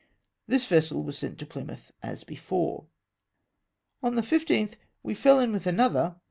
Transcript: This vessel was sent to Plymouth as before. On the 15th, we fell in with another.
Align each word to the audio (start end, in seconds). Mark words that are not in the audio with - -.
This 0.47 0.65
vessel 0.65 1.03
was 1.03 1.15
sent 1.15 1.37
to 1.37 1.45
Plymouth 1.45 1.91
as 2.01 2.23
before. 2.23 2.87
On 4.01 4.15
the 4.15 4.23
15th, 4.23 4.73
we 5.03 5.13
fell 5.13 5.39
in 5.39 5.51
with 5.51 5.67
another. 5.67 6.15